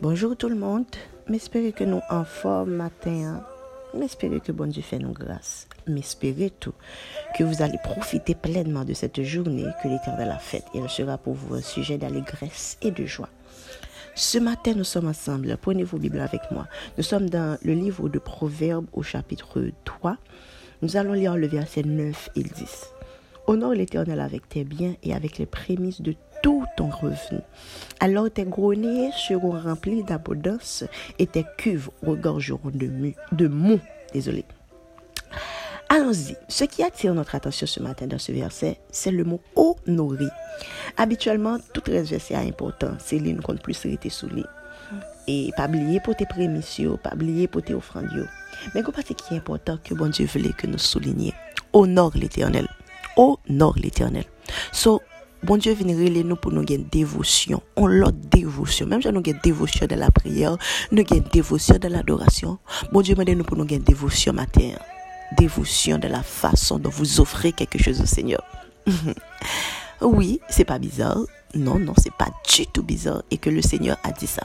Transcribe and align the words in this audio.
Bonjour 0.00 0.36
tout 0.36 0.48
le 0.48 0.56
monde. 0.56 0.86
M'espérer 1.28 1.72
que 1.72 1.84
nous 1.84 2.00
en 2.10 2.24
forme 2.24 2.72
matin. 2.72 3.44
M'espérer 3.94 4.40
que 4.40 4.52
bon 4.52 4.68
Dieu 4.68 4.82
fait 4.82 4.98
nous 4.98 5.12
grâce. 5.12 5.68
M'espérer 5.86 6.50
tout 6.50 6.74
que 7.36 7.44
vous 7.44 7.62
allez 7.62 7.78
profiter 7.82 8.34
pleinement 8.34 8.84
de 8.84 8.94
cette 8.94 9.22
journée 9.22 9.66
que 9.82 9.88
l'Éternel 9.88 10.30
a 10.30 10.38
faite. 10.38 10.64
Elle 10.74 10.88
sera 10.88 11.18
pour 11.18 11.34
vous 11.34 11.54
un 11.54 11.62
sujet 11.62 11.98
d'allégresse 11.98 12.78
et 12.82 12.90
de 12.90 13.06
joie. 13.06 13.28
Ce 14.14 14.38
matin, 14.38 14.74
nous 14.74 14.84
sommes 14.84 15.08
ensemble. 15.08 15.56
Prenez 15.60 15.84
vos 15.84 15.98
Bibles 15.98 16.20
avec 16.20 16.42
moi. 16.50 16.66
Nous 16.98 17.04
sommes 17.04 17.30
dans 17.30 17.56
le 17.62 17.72
livre 17.72 18.08
de 18.08 18.18
Proverbes 18.18 18.86
au 18.92 19.02
chapitre 19.02 19.70
3. 19.84 20.16
Nous 20.82 20.96
allons 20.96 21.12
lire 21.12 21.36
le 21.36 21.46
verset 21.46 21.82
9 21.84 22.30
et 22.36 22.42
10. 22.42 22.88
Honore 23.46 23.74
l'Éternel 23.74 24.20
avec 24.20 24.48
tes 24.48 24.64
biens 24.64 24.94
et 25.02 25.14
avec 25.14 25.38
les 25.38 25.46
prémices 25.46 26.00
de 26.00 26.14
tout 26.42 26.64
ton 26.76 26.88
revenu. 26.88 27.40
Alors 28.00 28.30
tes 28.30 28.44
greniers 28.44 29.10
seront 29.16 29.58
remplis 29.58 30.02
d'abondance 30.02 30.84
et 31.18 31.26
tes 31.26 31.46
cuves 31.56 31.90
regorgeront 32.02 32.70
de, 32.72 32.90
de 33.32 33.48
mou. 33.48 33.80
Désolé. 34.12 34.44
Allons-y. 35.88 36.36
Ce 36.48 36.64
qui 36.64 36.82
attire 36.82 37.14
notre 37.14 37.34
attention 37.34 37.66
ce 37.66 37.80
matin 37.80 38.06
dans 38.06 38.18
ce 38.18 38.32
verset, 38.32 38.80
c'est 38.90 39.10
le 39.10 39.24
mot 39.24 39.40
honorer. 39.56 40.28
Habituellement, 40.96 41.58
tout 41.74 41.82
verset 41.86 42.34
est 42.34 42.36
important. 42.36 42.92
C'est 42.98 43.18
l'une 43.18 43.40
qu'on 43.40 43.56
plus 43.56 43.78
rester 43.84 44.08
sous 44.08 44.28
lui. 44.28 44.44
Et 45.28 45.50
pas 45.56 45.68
oublier 45.68 46.00
pour 46.00 46.16
tes 46.16 46.26
prémices, 46.26 46.80
pas 47.02 47.14
oublier 47.14 47.46
pour 47.46 47.62
tes 47.62 47.74
offrandes. 47.74 48.26
Mais 48.74 48.82
ce 48.82 49.12
qui 49.12 49.34
est 49.34 49.36
important 49.36 49.78
que 49.82 49.94
bon 49.94 50.08
Dieu 50.08 50.26
voulait 50.26 50.52
que 50.52 50.66
nous 50.66 50.78
soulignions. 50.78 51.32
Honore 51.72 52.12
l'éternel 52.14 52.66
honore 53.16 53.74
l'éternel. 53.76 54.24
So, 54.72 55.00
bon 55.42 55.56
Dieu 55.56 55.72
vient 55.74 56.22
nous 56.24 56.36
pour 56.36 56.52
nous 56.52 56.62
gagner 56.62 56.86
dévotion. 56.90 57.62
On 57.76 57.86
l'autre 57.86 58.18
dévotion. 58.30 58.86
Même 58.86 59.02
si 59.02 59.08
nous 59.08 59.18
avons 59.18 59.38
dévotion 59.42 59.86
de 59.86 59.94
la 59.94 60.10
prière, 60.10 60.56
nous 60.90 61.02
avons 61.10 61.24
dévotion 61.32 61.78
de 61.78 61.88
l'adoration. 61.88 62.58
Bon 62.92 63.00
Dieu 63.00 63.14
demande 63.14 63.36
nous 63.36 63.44
pour 63.44 63.56
nous 63.56 63.64
gagner 63.64 63.82
dévotion 63.84 64.32
matin. 64.32 64.72
Dévotion 65.38 65.98
de 65.98 66.08
la 66.08 66.22
façon 66.22 66.78
dont 66.78 66.90
vous 66.90 67.20
offrez 67.20 67.52
quelque 67.52 67.82
chose 67.82 68.00
au 68.00 68.06
Seigneur. 68.06 68.42
oui, 70.00 70.40
c'est 70.48 70.64
pas 70.64 70.78
bizarre. 70.78 71.18
Non, 71.54 71.78
non, 71.78 71.94
c'est 71.98 72.14
pas 72.14 72.28
du 72.54 72.66
tout 72.66 72.82
bizarre 72.82 73.22
et 73.30 73.38
que 73.38 73.50
le 73.50 73.62
Seigneur 73.62 73.98
a 74.04 74.12
dit 74.12 74.26
ça. 74.26 74.42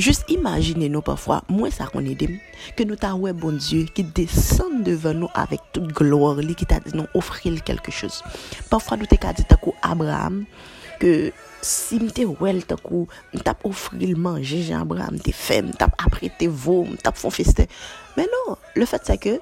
Just 0.00 0.28
imagine 0.32 0.88
nou 0.92 1.04
pafwa, 1.04 1.40
mwen 1.50 1.72
sa 1.74 1.88
kon 1.92 2.06
edem, 2.08 2.36
ke 2.78 2.86
nou 2.88 2.98
ta 3.00 3.12
wè 3.18 3.32
bon 3.36 3.58
Diyo 3.60 3.88
ki 3.96 4.06
desen 4.16 4.82
devan 4.86 5.20
nou 5.22 5.32
avèk 5.38 5.64
tout 5.76 5.90
gloor 5.96 6.40
li 6.44 6.56
ki 6.58 6.68
ta 6.68 6.80
di 6.84 6.94
nou 6.96 7.08
ofril 7.18 7.58
kelke 7.66 7.94
chouz. 7.94 8.22
Pafwa 8.70 9.00
nou 9.00 9.10
te 9.10 9.18
ka 9.20 9.34
di 9.36 9.44
takou 9.48 9.76
Abraham, 9.86 10.44
ke 11.00 11.32
si 11.66 11.98
mte 12.00 12.24
wèl 12.40 12.62
takou, 12.68 13.06
mtap 13.34 13.64
ofril 13.68 14.16
manje 14.20 14.62
jan 14.68 14.84
Abraham, 14.84 15.18
mte 15.20 15.34
fem, 15.36 15.72
mtap 15.74 15.96
apre 16.02 16.30
te 16.38 16.48
vom, 16.48 16.94
mtap 16.96 17.18
fon 17.20 17.34
feste. 17.34 17.68
Men 18.16 18.30
nou, 18.32 18.56
le 18.78 18.88
fèt 18.88 19.10
sa 19.10 19.18
ke, 19.20 19.36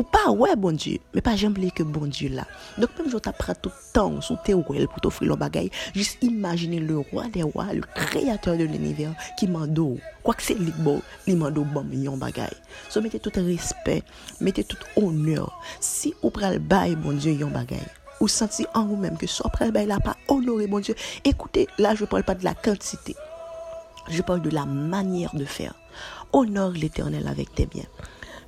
ou 0.00 0.02
pas 0.02 0.30
ouais 0.30 0.56
bon 0.56 0.74
Dieu. 0.74 0.98
Mais 1.14 1.20
pas 1.20 1.36
j'aime 1.36 1.54
que 1.72 1.82
bon 1.82 2.06
Dieu 2.06 2.30
là. 2.30 2.46
Donc 2.78 2.88
même 2.98 3.10
je 3.10 3.18
t'apprends 3.18 3.52
tout 3.54 3.68
le 3.68 3.92
temps 3.92 4.20
sous 4.22 4.36
tes 4.42 4.54
well 4.54 4.88
pour 4.88 5.00
t'offrir 5.02 5.28
le 5.28 5.36
bagage. 5.36 5.68
Juste 5.94 6.16
imaginer 6.22 6.80
le 6.80 6.98
roi 6.98 7.24
des 7.28 7.42
rois 7.42 7.74
le 7.74 7.82
créateur 7.94 8.56
de 8.56 8.64
l'univers 8.64 9.12
qui 9.38 9.46
mando 9.46 9.98
quoi 10.22 10.32
que 10.32 10.42
c'est 10.42 10.54
lui 10.54 10.72
bon 10.78 11.02
il 11.26 11.36
mando 11.36 11.64
bon 11.64 11.86
yon 11.92 12.16
bagage 12.16 12.56
so 12.88 13.02
mettez 13.02 13.20
tout 13.20 13.32
respect 13.36 14.02
mettez 14.40 14.64
tout 14.64 14.78
honneur. 14.96 15.60
Si 15.80 16.14
ou 16.22 16.30
pral 16.30 16.58
bail 16.58 16.96
bon 16.96 17.12
Dieu 17.12 17.32
yon 17.32 17.50
bagage 17.50 17.80
ou 18.20 18.28
senti 18.28 18.64
en 18.74 18.86
vous-même 18.86 19.18
que 19.18 19.26
soit 19.26 19.50
pral 19.50 19.70
bail 19.70 19.86
là 19.86 20.00
pas 20.00 20.16
honorer 20.28 20.66
bon 20.66 20.80
Dieu. 20.80 20.94
Écoutez 21.24 21.68
là 21.76 21.94
je 21.94 22.06
parle 22.06 22.24
pas 22.24 22.34
de 22.34 22.44
la 22.44 22.54
quantité. 22.54 23.14
Je 24.08 24.22
parle 24.22 24.40
de 24.40 24.50
la 24.50 24.64
manière 24.64 25.34
de 25.34 25.44
faire. 25.44 25.74
Honore 26.32 26.70
l'éternel 26.70 27.28
avec 27.28 27.54
tes 27.54 27.66
biens 27.66 27.84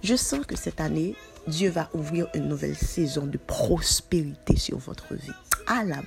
je 0.02 0.16
sens 0.16 0.44
que 0.46 0.56
cette 0.56 0.80
année, 0.80 1.14
Dieu 1.46 1.70
va 1.70 1.88
ouvrir 1.94 2.28
une 2.34 2.48
nouvelle 2.48 2.76
saison 2.76 3.26
de 3.26 3.38
prospérité 3.38 4.56
sur 4.56 4.78
votre 4.78 5.14
vie. 5.14 5.32
La 5.68 6.02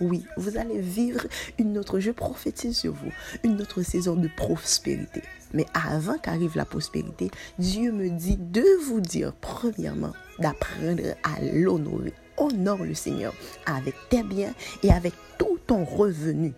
Oui, 0.00 0.24
vous 0.36 0.58
allez 0.58 0.80
vivre 0.80 1.20
une 1.58 1.78
autre, 1.78 2.00
je 2.00 2.10
prophétise 2.10 2.76
sur 2.76 2.92
vous, 2.92 3.12
une 3.44 3.60
autre 3.60 3.82
saison 3.82 4.16
de 4.16 4.28
prospérité. 4.36 5.22
Mais 5.54 5.66
avant 5.74 6.18
qu'arrive 6.18 6.56
la 6.56 6.64
prospérité, 6.64 7.30
Dieu 7.58 7.92
me 7.92 8.10
dit 8.10 8.36
de 8.36 8.64
vous 8.86 9.00
dire, 9.00 9.32
premièrement, 9.40 10.12
d'apprendre 10.38 11.14
à 11.22 11.40
l'honorer. 11.40 12.12
Honore 12.36 12.84
le 12.84 12.94
Seigneur 12.94 13.34
avec 13.66 13.94
tes 14.10 14.22
biens 14.22 14.54
et 14.82 14.92
avec 14.92 15.14
tout 15.38 15.58
ton 15.66 15.84
revenu. 15.84 16.52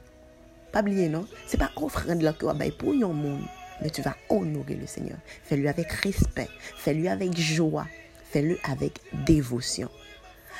Pas 0.72 0.80
oublier, 0.80 1.08
non? 1.08 1.26
C'est 1.46 1.58
pas 1.58 1.70
offrande 1.76 2.22
là 2.22 2.32
que 2.32 2.46
pour 2.70 2.92
un 2.92 3.12
monde 3.12 3.42
mais 3.82 3.90
tu 3.90 4.02
vas 4.02 4.16
honorer 4.28 4.74
le 4.74 4.86
Seigneur. 4.86 5.18
Fais-le 5.44 5.68
avec 5.68 5.90
respect, 5.92 6.48
fais-le 6.76 7.08
avec 7.08 7.36
joie, 7.38 7.86
fais-le 8.30 8.58
avec 8.64 9.00
dévotion. 9.26 9.88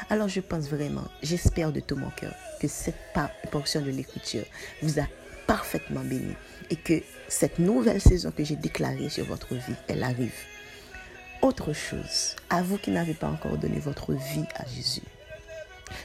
Alors 0.09 0.29
je 0.29 0.41
pense 0.41 0.69
vraiment, 0.69 1.05
j'espère 1.23 1.73
de 1.73 1.81
tout 1.81 1.97
mon 1.97 2.11
cœur 2.11 2.35
que 2.61 2.69
cette 2.69 2.97
portion 3.51 3.81
de 3.83 3.91
l'écriture 3.91 4.45
vous 4.83 4.99
a 4.99 5.05
parfaitement 5.47 6.01
béni 6.01 6.35
et 6.71 6.77
que 6.77 7.03
cette 7.29 7.59
nouvelle 7.59 8.01
saison 8.01 8.31
que 8.31 8.45
j'ai 8.45 8.57
déclarée 8.57 9.09
sur 9.09 9.25
votre 9.25 9.55
vie, 9.55 9.75
elle 9.89 10.03
arrive. 10.03 10.35
Autre 11.43 11.73
chose, 11.73 12.37
à 12.51 12.63
vous 12.63 12.79
qui 12.79 12.91
n'avez 12.91 13.15
pas 13.15 13.29
encore 13.29 13.57
donné 13.57 13.79
votre 13.79 14.13
vie 14.13 14.45
à 14.57 14.67
Jésus, 14.67 15.03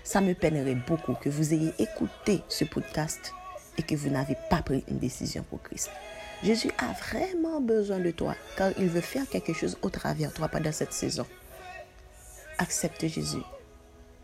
ça 0.04 0.22
me 0.22 0.34
peinerait 0.34 0.78
beaucoup 0.88 1.14
que 1.14 1.30
vous 1.30 1.54
ayez 1.54 1.74
écouté 1.78 2.42
ce 2.48 2.66
podcast 2.66 3.34
et 3.78 3.84
que 3.84 3.96
vous 3.96 4.10
n'avez 4.10 4.38
pas 4.50 4.62
pris 4.62 4.84
une 4.88 5.00
décision 5.00 5.44
pour 5.44 5.62
Christ. 5.62 5.92
Jésus 6.44 6.72
a 6.78 6.94
vraiment 6.94 7.62
besoin 7.62 8.00
de 8.00 8.12
toi 8.12 8.36
car 8.58 8.72
il 8.78 8.88
veut 8.88 9.02
faire 9.02 9.28
quelque 9.28 9.54
chose 9.54 9.78
au 9.82 9.90
travers 9.90 10.30
de 10.30 10.36
toi 10.36 10.48
pendant 10.48 10.72
cette 10.72 10.94
saison. 10.94 11.26
Accepte 12.58 13.08
Jésus. 13.08 13.44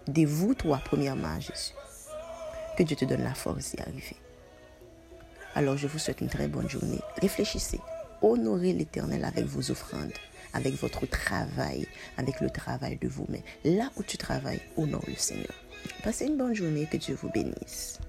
Dévoue-toi 0.08 0.82
premièrement 0.86 1.36
à 1.36 1.40
Jésus. 1.40 1.74
Que 2.78 2.84
Dieu 2.84 2.96
te 2.96 3.06
donne 3.06 3.24
la 3.24 3.34
force 3.34 3.72
d'y 3.72 3.82
arriver. 3.82 4.16
Alors 5.56 5.78
je 5.78 5.88
vous 5.88 6.00
souhaite 6.00 6.22
une 6.22 6.30
très 6.30 6.48
bonne 6.48 6.70
journée. 6.70 7.02
Réfléchissez. 7.22 7.80
Honorez 8.22 8.74
l'Éternel 8.74 9.26
avec 9.26 9.46
vos 9.46 9.72
offrandes, 9.72 10.14
avec 10.54 10.76
votre 10.76 11.06
travail, 11.08 11.88
avec 12.18 12.40
le 12.40 12.50
travail 12.50 12.98
de 12.98 13.08
vous-même. 13.08 13.42
Là 13.66 13.90
où 13.98 14.04
tu 14.04 14.18
travailles, 14.18 14.62
honore 14.78 15.04
le 15.08 15.16
Seigneur. 15.16 15.54
Passez 16.04 16.26
une 16.26 16.38
bonne 16.38 16.54
journée. 16.54 16.88
Que 16.90 16.98
Dieu 16.98 17.16
vous 17.16 17.30
bénisse. 17.30 18.00